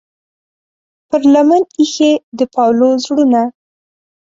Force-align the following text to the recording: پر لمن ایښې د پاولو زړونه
پر 1.09 1.21
لمن 1.33 1.61
ایښې 1.79 2.11
د 2.37 2.39
پاولو 2.53 2.89
زړونه 3.03 3.41